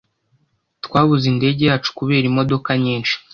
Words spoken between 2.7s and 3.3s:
nyinshi.